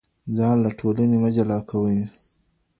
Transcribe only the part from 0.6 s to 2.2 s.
له ټولني مه جلا کوئ.